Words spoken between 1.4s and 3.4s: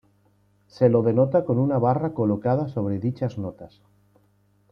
con una barra colocada sobre dichas